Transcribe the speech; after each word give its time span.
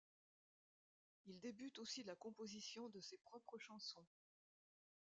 Il 1.27 1.39
débute 1.41 1.77
aussi 1.77 2.01
la 2.03 2.15
composition 2.15 2.89
de 2.89 2.99
ses 2.99 3.19
propres 3.19 3.59
chansons. 3.59 4.03